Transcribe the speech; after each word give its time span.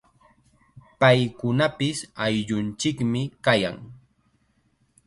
Paykunapis 1.03 2.01
ayllunchikmi 2.25 3.21
kayan. 3.45 3.77